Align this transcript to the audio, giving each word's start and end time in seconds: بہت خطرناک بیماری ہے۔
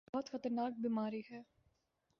بہت 0.07 0.29
خطرناک 0.29 0.73
بیماری 0.77 1.21
ہے۔ 1.31 1.41